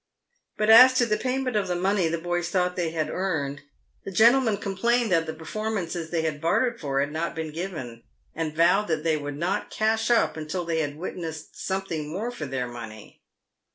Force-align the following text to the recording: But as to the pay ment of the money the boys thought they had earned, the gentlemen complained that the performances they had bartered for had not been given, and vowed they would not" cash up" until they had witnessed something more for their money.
But 0.57 0.71
as 0.71 0.95
to 0.95 1.05
the 1.05 1.15
pay 1.15 1.37
ment 1.37 1.55
of 1.55 1.67
the 1.67 1.75
money 1.75 2.07
the 2.07 2.17
boys 2.17 2.49
thought 2.49 2.75
they 2.75 2.89
had 2.89 3.11
earned, 3.11 3.61
the 4.03 4.09
gentlemen 4.09 4.57
complained 4.57 5.11
that 5.11 5.27
the 5.27 5.33
performances 5.35 6.09
they 6.09 6.23
had 6.23 6.41
bartered 6.41 6.79
for 6.81 7.01
had 7.01 7.11
not 7.11 7.35
been 7.35 7.51
given, 7.53 8.01
and 8.33 8.55
vowed 8.55 8.87
they 8.87 9.15
would 9.17 9.37
not" 9.37 9.69
cash 9.69 10.09
up" 10.09 10.37
until 10.37 10.65
they 10.65 10.79
had 10.79 10.97
witnessed 10.97 11.55
something 11.55 12.09
more 12.11 12.31
for 12.31 12.47
their 12.47 12.67
money. 12.67 13.21